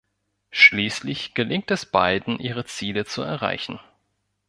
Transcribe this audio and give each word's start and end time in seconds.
Schließlich 0.49 1.35
gelingt 1.35 1.69
es 1.69 1.85
beiden, 1.85 2.39
ihre 2.39 2.65
Ziele 2.65 3.05
zu 3.05 3.21
erreichen. 3.21 3.79